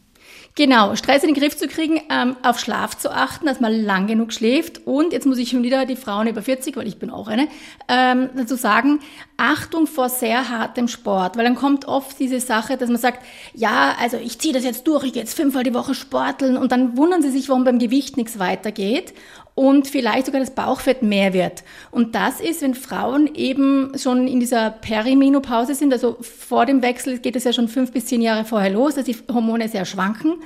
Genau, 0.56 0.96
Stress 0.96 1.22
in 1.22 1.32
den 1.32 1.40
Griff 1.40 1.56
zu 1.56 1.68
kriegen, 1.68 2.02
ähm, 2.10 2.36
auf 2.42 2.58
Schlaf 2.58 2.98
zu 2.98 3.12
achten, 3.12 3.46
dass 3.46 3.60
man 3.60 3.72
lang 3.72 4.08
genug 4.08 4.32
schläft. 4.32 4.84
Und 4.84 5.12
jetzt 5.12 5.24
muss 5.24 5.38
ich 5.38 5.50
schon 5.50 5.62
wieder 5.62 5.86
die 5.86 5.94
Frauen 5.94 6.26
über 6.26 6.42
40, 6.42 6.76
weil 6.76 6.88
ich 6.88 6.98
bin 6.98 7.08
auch 7.08 7.28
eine, 7.28 7.46
ähm, 7.88 8.30
dazu 8.34 8.56
sagen, 8.56 8.98
Achtung 9.36 9.86
vor 9.86 10.08
sehr 10.08 10.50
hartem 10.50 10.88
Sport. 10.88 11.36
Weil 11.36 11.44
dann 11.44 11.54
kommt 11.54 11.86
oft 11.86 12.18
diese 12.18 12.40
Sache, 12.40 12.76
dass 12.76 12.90
man 12.90 12.98
sagt, 12.98 13.24
ja, 13.54 13.94
also 14.00 14.16
ich 14.16 14.40
ziehe 14.40 14.52
das 14.52 14.64
jetzt 14.64 14.88
durch, 14.88 15.04
ich 15.04 15.12
gehe 15.12 15.22
jetzt 15.22 15.36
fünfmal 15.36 15.62
die 15.62 15.72
Woche 15.72 15.94
sporteln 15.94 16.56
und 16.56 16.72
dann 16.72 16.96
wundern 16.96 17.22
sie 17.22 17.30
sich, 17.30 17.48
warum 17.48 17.62
beim 17.62 17.78
Gewicht 17.78 18.16
nichts 18.16 18.40
weitergeht. 18.40 19.14
Und 19.60 19.86
vielleicht 19.86 20.24
sogar 20.24 20.40
das 20.40 20.54
Bauchfett 20.54 21.02
mehr 21.02 21.34
wird. 21.34 21.64
Und 21.90 22.14
das 22.14 22.40
ist, 22.40 22.62
wenn 22.62 22.72
Frauen 22.74 23.28
eben 23.34 23.92
schon 23.94 24.26
in 24.26 24.40
dieser 24.40 24.70
Perimenopause 24.70 25.74
sind, 25.74 25.92
also 25.92 26.16
vor 26.22 26.64
dem 26.64 26.80
Wechsel 26.80 27.18
geht 27.18 27.36
es 27.36 27.44
ja 27.44 27.52
schon 27.52 27.68
fünf 27.68 27.92
bis 27.92 28.06
zehn 28.06 28.22
Jahre 28.22 28.46
vorher 28.46 28.70
los, 28.70 28.94
dass 28.94 29.04
die 29.04 29.18
Hormone 29.30 29.68
sehr 29.68 29.84
schwanken 29.84 30.36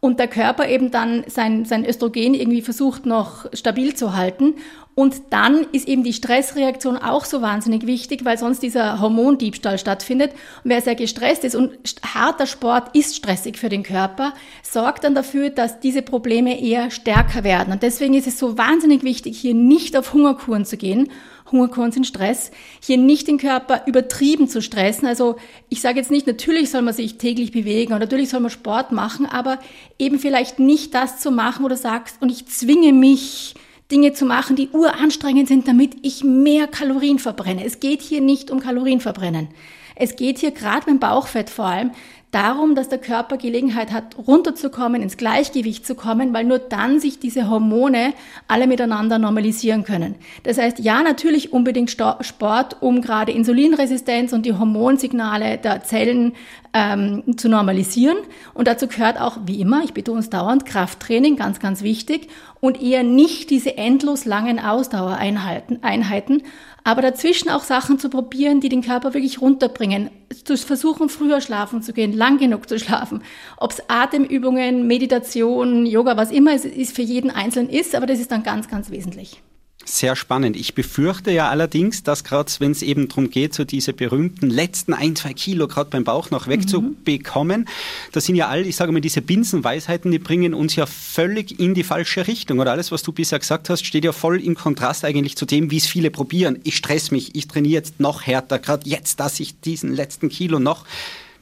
und 0.00 0.18
der 0.18 0.26
Körper 0.26 0.68
eben 0.68 0.90
dann 0.90 1.22
sein, 1.28 1.64
sein 1.64 1.84
Östrogen 1.84 2.34
irgendwie 2.34 2.60
versucht 2.60 3.06
noch 3.06 3.46
stabil 3.52 3.94
zu 3.94 4.16
halten. 4.16 4.54
Und 4.98 5.14
dann 5.28 5.66
ist 5.72 5.86
eben 5.86 6.04
die 6.04 6.14
Stressreaktion 6.14 6.96
auch 6.96 7.26
so 7.26 7.42
wahnsinnig 7.42 7.86
wichtig, 7.86 8.24
weil 8.24 8.38
sonst 8.38 8.62
dieser 8.62 8.98
Hormondiebstahl 8.98 9.78
stattfindet. 9.78 10.32
Und 10.64 10.70
wer 10.70 10.80
sehr 10.80 10.94
gestresst 10.94 11.44
ist 11.44 11.54
und 11.54 11.76
harter 12.02 12.46
Sport 12.46 12.96
ist 12.96 13.14
stressig 13.14 13.58
für 13.58 13.68
den 13.68 13.82
Körper, 13.82 14.32
sorgt 14.62 15.04
dann 15.04 15.14
dafür, 15.14 15.50
dass 15.50 15.80
diese 15.80 16.00
Probleme 16.00 16.58
eher 16.60 16.90
stärker 16.90 17.44
werden. 17.44 17.74
Und 17.74 17.82
deswegen 17.82 18.14
ist 18.14 18.26
es 18.26 18.38
so 18.38 18.56
wahnsinnig 18.56 19.02
wichtig, 19.02 19.38
hier 19.38 19.52
nicht 19.52 19.98
auf 19.98 20.14
Hungerkuren 20.14 20.64
zu 20.64 20.78
gehen 20.78 21.10
Hungerkuren 21.52 21.92
sind 21.92 22.06
Stress, 22.06 22.50
hier 22.80 22.98
nicht 22.98 23.28
den 23.28 23.38
Körper 23.38 23.82
übertrieben 23.86 24.48
zu 24.48 24.60
stressen. 24.60 25.06
Also 25.06 25.36
ich 25.68 25.80
sage 25.80 25.98
jetzt 25.98 26.10
nicht, 26.10 26.26
natürlich 26.26 26.70
soll 26.70 26.82
man 26.82 26.94
sich 26.94 27.18
täglich 27.18 27.52
bewegen 27.52 27.92
und 27.92 28.00
natürlich 28.00 28.30
soll 28.30 28.40
man 28.40 28.50
Sport 28.50 28.92
machen, 28.92 29.26
aber 29.26 29.58
eben 29.98 30.18
vielleicht 30.18 30.58
nicht 30.58 30.94
das 30.94 31.20
zu 31.20 31.30
machen, 31.30 31.64
wo 31.64 31.68
du 31.68 31.76
sagst, 31.76 32.20
und 32.20 32.30
ich 32.30 32.46
zwinge 32.46 32.92
mich, 32.92 33.54
Dinge 33.90 34.12
zu 34.12 34.24
machen, 34.24 34.56
die 34.56 34.68
uranstrengend 34.70 35.48
sind, 35.48 35.68
damit 35.68 35.96
ich 36.02 36.24
mehr 36.24 36.66
Kalorien 36.66 37.18
verbrenne. 37.18 37.64
Es 37.64 37.80
geht 37.80 38.02
hier 38.02 38.20
nicht 38.20 38.50
um 38.50 38.60
Kalorienverbrennen. 38.60 39.48
Es 39.96 40.16
geht 40.16 40.38
hier 40.38 40.52
gerade 40.52 40.86
beim 40.86 40.98
Bauchfett 40.98 41.50
vor 41.50 41.64
allem 41.64 41.90
darum, 42.36 42.74
dass 42.74 42.90
der 42.90 42.98
Körper 42.98 43.38
Gelegenheit 43.38 43.92
hat, 43.92 44.16
runterzukommen, 44.18 45.00
ins 45.00 45.16
Gleichgewicht 45.16 45.86
zu 45.86 45.94
kommen, 45.94 46.34
weil 46.34 46.44
nur 46.44 46.58
dann 46.58 47.00
sich 47.00 47.18
diese 47.18 47.48
Hormone 47.48 48.12
alle 48.46 48.66
miteinander 48.66 49.18
normalisieren 49.18 49.84
können. 49.84 50.16
Das 50.42 50.58
heißt, 50.58 50.80
ja, 50.80 51.02
natürlich 51.02 51.54
unbedingt 51.54 51.90
Sport, 51.90 52.76
um 52.80 53.00
gerade 53.00 53.32
Insulinresistenz 53.32 54.34
und 54.34 54.44
die 54.44 54.52
Hormonsignale 54.52 55.56
der 55.56 55.82
Zellen 55.84 56.34
ähm, 56.74 57.22
zu 57.38 57.48
normalisieren. 57.48 58.18
Und 58.52 58.68
dazu 58.68 58.86
gehört 58.86 59.18
auch, 59.18 59.38
wie 59.46 59.62
immer, 59.62 59.82
ich 59.84 59.94
betone 59.94 60.20
es 60.20 60.28
dauernd, 60.28 60.66
Krafttraining, 60.66 61.36
ganz, 61.36 61.58
ganz 61.58 61.82
wichtig. 61.82 62.28
Und 62.60 62.82
eher 62.82 63.02
nicht 63.02 63.48
diese 63.48 63.78
endlos 63.78 64.26
langen 64.26 64.58
Ausdauereinheiten, 64.58 65.82
Einheiten, 65.82 66.42
aber 66.86 67.02
dazwischen 67.02 67.48
auch 67.48 67.64
Sachen 67.64 67.98
zu 67.98 68.08
probieren, 68.08 68.60
die 68.60 68.68
den 68.68 68.80
Körper 68.80 69.12
wirklich 69.12 69.40
runterbringen. 69.40 70.08
Zu 70.44 70.56
versuchen, 70.56 71.08
früher 71.08 71.40
schlafen 71.40 71.82
zu 71.82 71.92
gehen, 71.92 72.12
lang 72.12 72.38
genug 72.38 72.68
zu 72.68 72.78
schlafen. 72.78 73.24
Ob 73.56 73.72
es 73.72 73.82
Atemübungen, 73.88 74.86
Meditation, 74.86 75.84
Yoga, 75.84 76.16
was 76.16 76.30
immer 76.30 76.54
es 76.54 76.64
ist, 76.64 76.94
für 76.94 77.02
jeden 77.02 77.32
Einzelnen 77.32 77.70
ist, 77.70 77.96
aber 77.96 78.06
das 78.06 78.20
ist 78.20 78.30
dann 78.30 78.44
ganz, 78.44 78.68
ganz 78.68 78.90
wesentlich. 78.90 79.42
Sehr 79.88 80.16
spannend. 80.16 80.56
Ich 80.56 80.74
befürchte 80.74 81.30
ja 81.30 81.48
allerdings, 81.48 82.02
dass 82.02 82.24
gerade 82.24 82.50
wenn 82.58 82.72
es 82.72 82.82
eben 82.82 83.06
darum 83.06 83.30
geht, 83.30 83.54
so 83.54 83.64
diese 83.64 83.92
berühmten 83.92 84.50
letzten 84.50 84.92
ein, 84.92 85.14
zwei 85.14 85.32
Kilo 85.32 85.68
gerade 85.68 85.90
beim 85.90 86.02
Bauch 86.02 86.30
noch 86.32 86.48
wegzubekommen, 86.48 87.60
mhm. 87.60 87.66
das 88.10 88.24
sind 88.24 88.34
ja 88.34 88.48
all, 88.48 88.66
ich 88.66 88.74
sage 88.74 88.90
mal, 88.90 89.00
diese 89.00 89.22
Binsenweisheiten, 89.22 90.10
die 90.10 90.18
bringen 90.18 90.54
uns 90.54 90.74
ja 90.74 90.86
völlig 90.86 91.60
in 91.60 91.74
die 91.74 91.84
falsche 91.84 92.26
Richtung. 92.26 92.58
Oder 92.58 92.72
alles, 92.72 92.90
was 92.90 93.04
du 93.04 93.12
bisher 93.12 93.38
gesagt 93.38 93.70
hast, 93.70 93.86
steht 93.86 94.04
ja 94.04 94.10
voll 94.10 94.40
im 94.40 94.56
Kontrast 94.56 95.04
eigentlich 95.04 95.36
zu 95.36 95.46
dem, 95.46 95.70
wie 95.70 95.76
es 95.76 95.86
viele 95.86 96.10
probieren. 96.10 96.58
Ich 96.64 96.76
stress 96.76 97.12
mich, 97.12 97.36
ich 97.36 97.46
trainiere 97.46 97.74
jetzt 97.74 98.00
noch 98.00 98.26
härter, 98.26 98.58
gerade 98.58 98.88
jetzt, 98.88 99.20
dass 99.20 99.38
ich 99.38 99.60
diesen 99.60 99.94
letzten 99.94 100.30
Kilo 100.30 100.58
noch. 100.58 100.84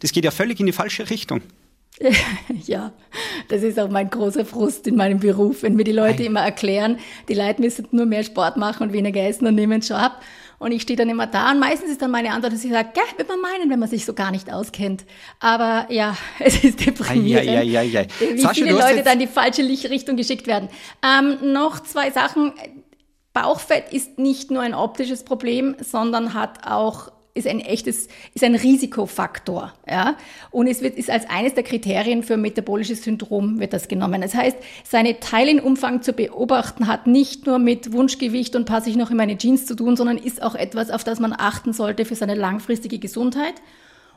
Das 0.01 0.13
geht 0.13 0.27
ja 0.27 0.31
völlig 0.31 0.61
in 0.61 0.67
die 0.67 0.73
falsche 0.73 1.09
Richtung. 1.09 1.41
ja, 2.67 2.93
das 3.49 3.63
ist 3.63 3.79
auch 3.79 3.89
mein 3.89 4.11
großer 4.11 4.45
Frust 4.45 4.87
in 4.87 4.97
meinem 4.97 5.21
Beruf, 5.21 5.63
wenn 5.63 5.77
mir 5.77 5.85
die 5.85 5.93
Leute 5.93 6.23
Nein. 6.23 6.27
immer 6.27 6.41
erklären, 6.41 6.99
die 7.29 7.35
Leute 7.35 7.61
müssen 7.61 7.87
nur 7.93 8.07
mehr 8.07 8.25
Sport 8.25 8.57
machen 8.57 8.83
und 8.83 8.93
weniger 8.93 9.23
essen 9.23 9.47
und 9.47 9.55
nehmen 9.55 9.81
es 9.81 9.89
schon 9.89 9.97
ab. 9.97 10.21
Und 10.59 10.73
ich 10.73 10.83
stehe 10.83 10.97
dann 10.97 11.09
immer 11.09 11.27
da 11.27 11.51
und 11.51 11.59
meistens 11.59 11.91
ist 11.91 12.03
dann 12.03 12.11
meine 12.11 12.33
Antwort, 12.33 12.53
dass 12.53 12.65
ich 12.65 12.71
sage, 12.71 12.89
ja, 12.97 13.03
wird 13.17 13.29
man 13.29 13.41
meinen, 13.41 13.71
wenn 13.71 13.79
man 13.79 13.89
sich 13.89 14.05
so 14.05 14.15
gar 14.15 14.31
nicht 14.31 14.53
auskennt. 14.53 15.05
Aber 15.39 15.87
ja, 15.91 16.17
es 16.39 16.65
ist 16.65 16.85
deprimierend, 16.85 17.49
ei, 17.49 17.79
ei, 17.79 17.99
ei, 17.99 18.07
wie 18.19 18.41
Sascha, 18.41 18.55
viele 18.55 18.73
Leute 18.73 19.03
dann 19.03 19.15
in 19.15 19.19
die 19.21 19.27
falsche 19.27 19.63
Richtung 19.63 20.17
geschickt 20.17 20.47
werden. 20.47 20.69
Ähm, 21.03 21.53
noch 21.53 21.81
zwei 21.81 22.11
Sachen. 22.11 22.53
Bauchfett 23.33 23.93
ist 23.93 24.19
nicht 24.19 24.53
nur 24.53 24.63
ein 24.63 24.75
optisches 24.75 25.25
Problem, 25.25 25.75
sondern 25.81 26.35
hat 26.35 26.67
auch 26.69 27.11
ist 27.35 27.49
ein 27.49 27.59
echtes, 27.61 28.07
ist 28.33 28.45
ein 28.45 28.55
Risikofaktor, 28.55 29.73
ja. 29.88 30.17
Und 30.53 30.69
es 30.69 30.83
wird, 30.83 30.97
ist 30.97 31.11
als 31.11 31.29
eines 31.29 31.55
der 31.55 31.64
Kriterien 31.64 32.23
für 32.23 32.37
metabolisches 32.37 33.03
Syndrom 33.03 33.59
wird 33.59 33.73
das 33.73 33.88
genommen. 33.88 34.23
Das 34.23 34.35
heißt, 34.35 34.57
seine 34.85 35.19
Teilenumfang 35.19 36.03
zu 36.03 36.12
beobachten 36.12 36.87
hat 36.87 37.09
nicht 37.09 37.47
nur 37.47 37.59
mit 37.59 37.93
Wunschgewicht 37.93 38.55
und 38.55 38.67
passe 38.67 38.88
ich 38.88 38.97
noch 38.97 39.11
in 39.11 39.17
meine 39.17 39.37
Jeans 39.37 39.67
zu 39.67 39.75
tun, 39.75 39.97
sondern 39.97 40.17
ist 40.17 40.43
auch 40.43 40.55
etwas, 40.55 40.91
auf 40.91 41.03
das 41.03 41.19
man 41.19 41.33
achten 41.37 41.73
sollte 41.73 42.05
für 42.05 42.14
seine 42.14 42.37
langfristige 42.37 43.00
Gesundheit. 43.00 43.55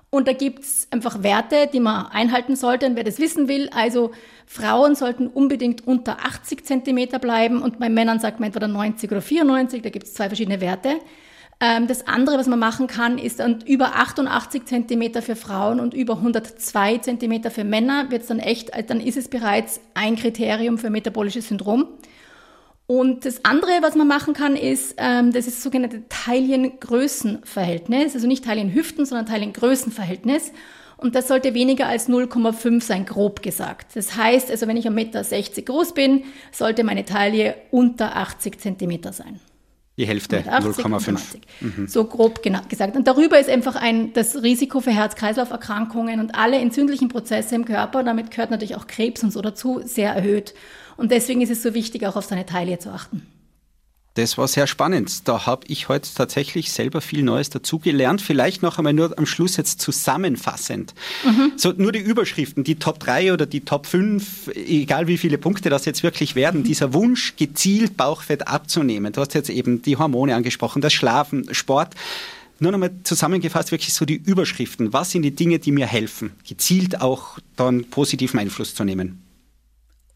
Und 0.10 0.28
da 0.28 0.34
gibt's 0.34 0.88
einfach 0.92 1.22
Werte, 1.22 1.68
die 1.72 1.82
man 1.82 2.06
einhalten 2.06 2.56
sollte. 2.56 2.86
Und 2.86 2.96
wer 2.96 3.04
das 3.04 3.20
wissen 3.20 3.48
will, 3.50 3.70
also 3.74 4.12
Frauen 4.46 4.96
sollten 4.96 5.28
unbedingt 5.28 5.86
unter 5.86 6.20
80 6.26 6.66
Zentimeter 6.66 7.20
bleiben 7.20 7.62
und 7.62 7.80
bei 7.80 7.90
Männern 7.90 8.20
sagt 8.20 8.40
man 8.40 8.48
entweder 8.48 8.70
90 8.70 9.12
oder 9.12 9.22
94, 9.22 9.82
da 9.82 9.90
gibt's 9.90 10.14
zwei 10.14 10.28
verschiedene 10.28 10.62
Werte. 10.62 11.00
Ähm, 11.60 11.88
das 11.88 12.06
andere, 12.08 12.38
was 12.38 12.46
man 12.48 12.60
machen 12.60 12.86
kann, 12.86 13.18
ist 13.18 13.40
dann 13.40 13.62
über 13.62 13.96
88 13.96 14.66
Zentimeter 14.66 15.24
für 15.24 15.36
Frauen 15.36 15.80
und 15.80 15.96
über 15.96 16.18
102 16.18 17.00
Zentimeter 17.00 17.50
für 17.50 17.64
Männer 17.64 18.12
wird 18.12 18.30
dann 18.30 18.38
echt, 18.40 18.70
äh, 18.72 18.84
dann 18.84 19.00
ist 19.00 19.18
es 19.18 19.28
bereits 19.28 19.82
ein 19.96 20.16
Kriterium 20.16 20.78
für 20.78 20.92
metabolisches 20.92 21.48
Syndrom. 21.48 21.88
Und 22.86 23.26
das 23.26 23.44
andere, 23.44 23.72
was 23.82 23.96
man 23.96 24.08
machen 24.08 24.34
kann, 24.34 24.56
ist, 24.56 24.96
ähm, 24.98 25.34
das 25.34 25.48
ist 25.48 25.64
sogenannte 25.64 26.04
Teilchen-Größen-Verhältnis, 26.08 28.14
also 28.14 28.28
nicht 28.28 28.46
Teilchen-Hüften, 28.46 29.06
sondern 29.06 29.26
Teilchen-Größen-Verhältnis. 29.26 30.52
Und 30.96 31.16
das 31.16 31.28
sollte 31.28 31.54
weniger 31.54 31.88
als 31.88 32.08
0,5 32.08 32.82
sein, 32.82 33.06
grob 33.06 33.42
gesagt. 33.42 33.96
Das 33.96 34.16
heißt, 34.16 34.52
also 34.52 34.68
wenn 34.68 34.78
ich 34.78 34.88
1,60 34.88 34.94
Meter 34.94 35.24
groß 35.64 35.96
bin, 35.96 36.24
sollte 36.52 36.84
meine 36.84 37.04
Taille 37.04 37.56
unter 37.72 38.16
80 38.16 38.60
Zentimeter 38.60 39.12
sein. 39.12 39.40
Die 39.98 40.06
Hälfte, 40.06 40.42
0,5. 40.42 41.20
Mhm. 41.60 41.88
So 41.88 42.04
grob 42.06 42.44
gesagt. 42.70 42.96
Und 42.96 43.08
darüber 43.08 43.40
ist 43.40 43.50
einfach 43.50 43.76
ein, 43.76 44.14
das 44.14 44.44
Risiko 44.44 44.80
für 44.80 44.92
Herz-Kreislauf-Erkrankungen 44.92 46.20
und 46.20 46.36
alle 46.36 46.60
entzündlichen 46.60 47.08
Prozesse 47.08 47.56
im 47.56 47.66
Körper, 47.66 48.04
damit 48.04 48.30
gehört 48.30 48.52
natürlich 48.52 48.76
auch 48.76 48.86
Krebs 48.86 49.24
und 49.24 49.34
so 49.34 49.42
dazu, 49.42 49.82
sehr 49.84 50.14
erhöht. 50.14 50.54
Und 50.98 51.12
deswegen 51.12 51.42
ist 51.42 51.50
es 51.50 51.64
so 51.64 51.74
wichtig, 51.74 52.06
auch 52.06 52.16
auf 52.16 52.26
seine 52.26 52.46
Taille 52.46 52.78
zu 52.78 52.92
achten. 52.92 53.26
Das 54.18 54.36
war 54.40 54.48
sehr 54.48 54.66
spannend. 54.66 55.28
Da 55.28 55.46
habe 55.46 55.68
ich 55.68 55.90
heute 55.90 56.10
tatsächlich 56.12 56.72
selber 56.72 57.02
viel 57.02 57.22
Neues 57.22 57.52
dazugelernt. 57.52 58.20
Vielleicht 58.20 58.64
noch 58.64 58.80
einmal 58.80 58.94
nur 58.94 59.16
am 59.16 59.28
Schluss 59.28 59.58
jetzt 59.58 59.80
zusammenfassend. 59.80 60.96
Mhm. 61.24 61.52
So 61.56 61.72
nur 61.78 61.92
die 61.92 62.00
Überschriften, 62.00 62.64
die 62.64 62.76
Top 62.76 63.00
3 63.00 63.32
oder 63.32 63.46
die 63.46 63.62
Top 63.62 63.86
5, 63.86 64.48
egal 64.56 65.06
wie 65.06 65.20
viele 65.20 65.38
Punkte 65.38 65.70
das 65.70 65.86
jetzt 65.86 66.02
wirklich 66.02 66.34
werden, 66.34 66.62
mhm. 66.62 66.66
dieser 66.66 66.94
Wunsch, 66.94 67.36
gezielt 67.36 67.96
Bauchfett 67.96 68.48
abzunehmen. 68.48 69.14
Du 69.14 69.22
hast 69.22 69.36
jetzt 69.36 69.52
eben 69.52 69.84
die 69.84 69.98
Hormone 69.98 70.34
angesprochen, 70.34 70.82
das 70.82 70.94
Schlafen, 70.94 71.54
Sport. 71.54 71.94
Nur 72.60 72.72
nochmal 72.72 72.90
zusammengefasst, 73.04 73.72
wirklich 73.72 73.94
so 73.94 74.04
die 74.04 74.16
Überschriften. 74.16 74.94
Was 74.94 75.12
sind 75.12 75.22
die 75.22 75.36
Dinge, 75.36 75.60
die 75.60 75.72
mir 75.72 75.86
helfen, 75.86 76.32
gezielt 76.48 77.02
auch 77.02 77.38
dann 77.56 77.84
positiven 77.84 78.40
Einfluss 78.40 78.74
zu 78.74 78.84
nehmen? 78.84 79.27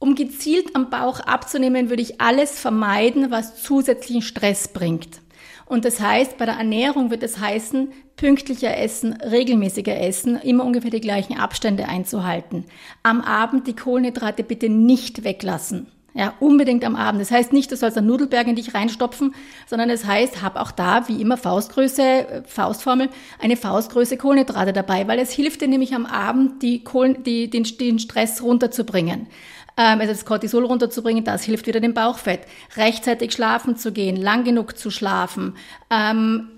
Um 0.01 0.15
gezielt 0.15 0.75
am 0.75 0.89
Bauch 0.89 1.19
abzunehmen, 1.19 1.91
würde 1.91 2.01
ich 2.01 2.19
alles 2.19 2.59
vermeiden, 2.59 3.29
was 3.29 3.61
zusätzlichen 3.61 4.23
Stress 4.23 4.67
bringt. 4.67 5.21
Und 5.67 5.85
das 5.85 6.01
heißt, 6.01 6.39
bei 6.39 6.45
der 6.47 6.55
Ernährung 6.55 7.11
wird 7.11 7.21
es 7.21 7.39
heißen, 7.39 7.93
pünktlicher 8.15 8.75
essen, 8.75 9.13
regelmäßiger 9.13 9.95
essen, 10.01 10.37
immer 10.37 10.65
ungefähr 10.65 10.89
die 10.89 11.01
gleichen 11.01 11.37
Abstände 11.37 11.87
einzuhalten. 11.87 12.65
Am 13.03 13.21
Abend 13.21 13.67
die 13.67 13.75
Kohlenhydrate 13.75 14.43
bitte 14.43 14.69
nicht 14.69 15.23
weglassen. 15.23 15.85
Ja, 16.13 16.33
unbedingt 16.41 16.83
am 16.83 16.97
Abend. 16.97 17.21
Das 17.21 17.31
heißt 17.31 17.53
nicht, 17.53 17.71
du 17.71 17.77
sollst 17.77 17.97
einen 17.97 18.07
Nudelberg 18.07 18.45
in 18.47 18.55
dich 18.55 18.73
reinstopfen, 18.73 19.33
sondern 19.65 19.89
es 19.89 20.03
heißt, 20.03 20.41
hab 20.41 20.57
auch 20.57 20.71
da, 20.71 21.07
wie 21.07 21.21
immer, 21.21 21.37
Faustgröße, 21.37 22.01
äh, 22.01 22.43
Faustformel, 22.43 23.07
eine 23.39 23.55
Faustgröße 23.55 24.17
Kohlenhydrate 24.17 24.73
dabei, 24.73 25.07
weil 25.07 25.19
es 25.19 25.31
hilft 25.31 25.61
dir 25.61 25.69
nämlich 25.69 25.93
am 25.93 26.05
Abend, 26.05 26.63
die 26.63 26.83
Kohlen, 26.83 27.23
die, 27.23 27.49
den, 27.49 27.63
den 27.63 27.99
Stress 27.99 28.41
runterzubringen 28.41 29.27
also 29.75 30.11
das 30.11 30.25
Cortisol 30.25 30.65
runterzubringen, 30.65 31.23
das 31.23 31.43
hilft 31.43 31.67
wieder 31.67 31.79
dem 31.79 31.93
Bauchfett. 31.93 32.41
Rechtzeitig 32.75 33.31
schlafen 33.31 33.77
zu 33.77 33.91
gehen, 33.91 34.15
lang 34.15 34.43
genug 34.43 34.77
zu 34.77 34.91
schlafen, 34.91 35.55
ähm, 35.89 36.49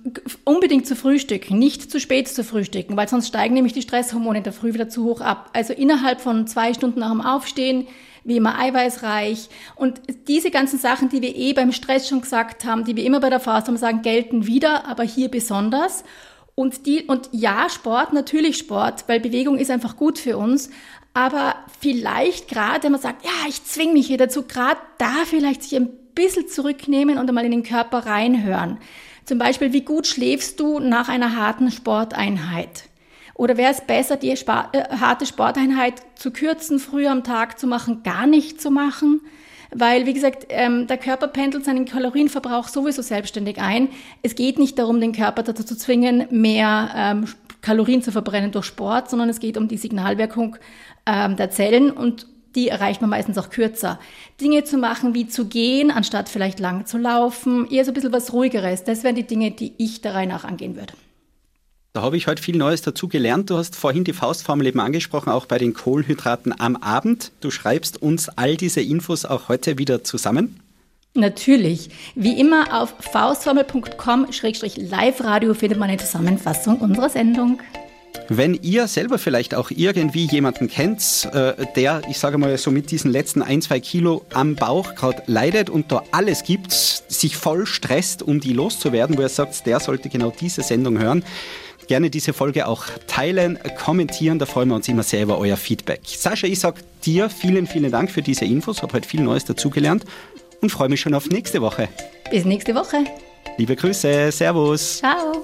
unbedingt 0.43 0.87
zu 0.87 0.95
frühstücken, 0.95 1.59
nicht 1.59 1.89
zu 1.91 1.99
spät 1.99 2.27
zu 2.27 2.43
frühstücken, 2.43 2.97
weil 2.97 3.07
sonst 3.07 3.27
steigen 3.27 3.53
nämlich 3.53 3.73
die 3.73 3.81
Stresshormone 3.81 4.39
in 4.39 4.43
der 4.43 4.53
Früh 4.53 4.73
wieder 4.73 4.89
zu 4.89 5.05
hoch 5.05 5.21
ab. 5.21 5.49
Also 5.53 5.73
innerhalb 5.73 6.21
von 6.21 6.47
zwei 6.47 6.73
Stunden 6.73 6.99
nach 6.99 7.11
dem 7.11 7.21
Aufstehen, 7.21 7.87
wie 8.23 8.37
immer 8.37 8.57
eiweißreich. 8.57 9.49
Und 9.75 10.01
diese 10.27 10.49
ganzen 10.49 10.79
Sachen, 10.79 11.09
die 11.09 11.21
wir 11.21 11.35
eh 11.35 11.53
beim 11.53 11.71
Stress 11.71 12.07
schon 12.07 12.21
gesagt 12.21 12.65
haben, 12.65 12.85
die 12.85 12.95
wir 12.95 13.05
immer 13.05 13.19
bei 13.19 13.29
der 13.29 13.39
Faust 13.39 13.67
haben, 13.67 13.77
sagen, 13.77 14.01
gelten 14.01 14.47
wieder, 14.47 14.87
aber 14.87 15.03
hier 15.03 15.29
besonders. 15.29 16.03
Und 16.55 16.85
die, 16.85 17.03
und 17.03 17.29
ja, 17.31 17.67
Sport, 17.69 18.13
natürlich 18.13 18.57
Sport, 18.57 19.05
weil 19.07 19.19
Bewegung 19.19 19.57
ist 19.57 19.71
einfach 19.71 19.95
gut 19.95 20.19
für 20.19 20.37
uns. 20.37 20.69
Aber 21.13 21.55
vielleicht 21.79 22.47
gerade, 22.47 22.83
wenn 22.83 22.91
man 22.91 23.01
sagt, 23.01 23.23
ja, 23.23 23.47
ich 23.47 23.63
zwinge 23.63 23.93
mich 23.93 24.07
hier 24.07 24.17
dazu, 24.17 24.43
gerade 24.43 24.79
da 24.97 25.13
vielleicht 25.25 25.63
sich 25.63 25.75
ein 25.75 25.89
bisschen 26.15 26.47
zurücknehmen 26.47 27.17
und 27.17 27.29
einmal 27.29 27.45
in 27.45 27.51
den 27.51 27.63
Körper 27.63 28.05
reinhören. 28.05 28.77
Zum 29.25 29.37
Beispiel, 29.37 29.73
wie 29.73 29.81
gut 29.81 30.07
schläfst 30.07 30.59
du 30.59 30.79
nach 30.79 31.09
einer 31.09 31.35
harten 31.35 31.71
Sporteinheit? 31.71 32.85
Oder 33.35 33.57
wäre 33.57 33.71
es 33.71 33.81
besser, 33.81 34.17
die 34.17 34.35
Sport, 34.35 34.75
äh, 34.75 34.83
harte 34.99 35.25
Sporteinheit 35.25 36.01
zu 36.15 36.31
kürzen, 36.31 36.79
früher 36.79 37.11
am 37.11 37.23
Tag 37.23 37.59
zu 37.59 37.67
machen, 37.67 38.03
gar 38.03 38.27
nicht 38.27 38.61
zu 38.61 38.69
machen? 38.69 39.21
Weil, 39.71 40.05
wie 40.05 40.13
gesagt, 40.13 40.47
ähm, 40.49 40.85
der 40.85 40.97
Körper 40.97 41.27
pendelt 41.27 41.65
seinen 41.65 41.85
Kalorienverbrauch 41.85 42.67
sowieso 42.67 43.01
selbstständig 43.01 43.59
ein. 43.59 43.89
Es 44.21 44.35
geht 44.35 44.59
nicht 44.59 44.77
darum, 44.77 45.01
den 45.01 45.13
Körper 45.13 45.41
dazu 45.41 45.63
zu 45.63 45.75
zwingen, 45.75 46.27
mehr 46.29 46.91
ähm, 46.95 47.25
Kalorien 47.61 48.03
zu 48.03 48.11
verbrennen 48.11 48.51
durch 48.51 48.65
Sport, 48.65 49.09
sondern 49.09 49.29
es 49.29 49.39
geht 49.39 49.57
um 49.57 49.67
die 49.67 49.77
Signalwirkung 49.77 50.57
ähm, 51.05 51.35
der 51.35 51.49
Zellen 51.49 51.91
und 51.91 52.27
die 52.55 52.69
erreicht 52.69 53.01
man 53.01 53.09
meistens 53.09 53.37
auch 53.37 53.49
kürzer. 53.49 53.99
Dinge 54.39 54.63
zu 54.63 54.77
machen, 54.77 55.15
wie 55.15 55.27
zu 55.27 55.45
gehen, 55.45 55.91
anstatt 55.91 56.29
vielleicht 56.29 56.59
lang 56.59 56.85
zu 56.85 56.97
laufen, 56.97 57.69
eher 57.69 57.83
so 57.83 57.91
ein 57.91 57.95
bisschen 57.95 58.13
was 58.13 58.31
Ruhigeres. 58.31 58.83
Das 58.83 59.03
wären 59.03 59.15
die 59.15 59.25
Dinge, 59.25 59.49
die 59.51 59.73
ich 59.77 60.01
der 60.01 60.13
Reihe 60.13 60.27
nach 60.27 60.43
angehen 60.43 60.75
würde. 60.75 60.93
Da 61.93 62.01
habe 62.01 62.17
ich 62.17 62.27
heute 62.27 62.41
viel 62.41 62.57
Neues 62.57 62.81
dazu 62.81 63.07
gelernt. 63.07 63.51
Du 63.51 63.57
hast 63.57 63.75
vorhin 63.75 64.03
die 64.03 64.13
Faustformel 64.13 64.65
eben 64.65 64.79
angesprochen, 64.79 65.29
auch 65.29 65.45
bei 65.45 65.59
den 65.59 65.75
Kohlenhydraten 65.75 66.59
am 66.59 66.75
Abend. 66.75 67.31
Du 67.39 67.51
schreibst 67.51 68.01
uns 68.01 68.29
all 68.29 68.57
diese 68.57 68.81
Infos 68.81 69.25
auch 69.25 69.47
heute 69.47 69.77
wieder 69.77 70.03
zusammen. 70.03 70.59
Natürlich. 71.13 71.91
Wie 72.15 72.39
immer 72.39 72.81
auf 72.81 72.95
faustformel.com-live-radio 72.99 75.53
findet 75.53 75.77
man 75.77 75.89
eine 75.89 75.99
Zusammenfassung 75.99 76.79
unserer 76.79 77.09
Sendung. 77.09 77.59
Wenn 78.29 78.53
ihr 78.61 78.87
selber 78.87 79.17
vielleicht 79.17 79.53
auch 79.53 79.69
irgendwie 79.69 80.25
jemanden 80.25 80.69
kennt, 80.69 81.29
äh, 81.33 81.53
der, 81.75 82.01
ich 82.09 82.17
sage 82.17 82.37
mal 82.37 82.57
so 82.57 82.71
mit 82.71 82.89
diesen 82.91 83.11
letzten 83.11 83.41
ein, 83.41 83.61
zwei 83.61 83.79
Kilo 83.79 84.25
am 84.33 84.55
Bauch 84.55 84.95
gerade 84.95 85.23
leidet 85.27 85.69
und 85.69 85.91
da 85.91 86.03
alles 86.11 86.43
gibt, 86.43 86.71
sich 86.71 87.35
voll 87.35 87.65
stresst, 87.65 88.23
um 88.23 88.39
die 88.39 88.53
loszuwerden, 88.53 89.17
wo 89.17 89.21
ihr 89.21 89.29
sagt, 89.29 89.65
der 89.65 89.79
sollte 89.79 90.09
genau 90.09 90.31
diese 90.31 90.63
Sendung 90.63 90.99
hören, 90.99 91.23
gerne 91.87 92.09
diese 92.09 92.33
Folge 92.33 92.67
auch 92.67 92.85
teilen, 93.07 93.59
kommentieren, 93.77 94.39
da 94.39 94.45
freuen 94.45 94.69
wir 94.69 94.75
uns 94.75 94.87
immer 94.87 95.03
sehr 95.03 95.23
über 95.23 95.37
euer 95.37 95.57
Feedback. 95.57 96.01
Sascha, 96.05 96.47
ich 96.47 96.59
sage 96.59 96.81
dir 97.05 97.29
vielen, 97.29 97.67
vielen 97.67 97.91
Dank 97.91 98.09
für 98.09 98.21
diese 98.21 98.45
Infos, 98.45 98.81
habe 98.81 98.93
heute 98.93 99.07
viel 99.07 99.21
Neues 99.21 99.45
dazugelernt 99.45 100.05
und 100.61 100.71
freue 100.71 100.89
mich 100.89 101.01
schon 101.01 101.13
auf 101.13 101.29
nächste 101.29 101.61
Woche. 101.61 101.89
Bis 102.31 102.45
nächste 102.45 102.73
Woche. 102.73 103.03
Liebe 103.57 103.75
Grüße, 103.75 104.31
Servus. 104.31 104.99
Ciao. 104.99 105.43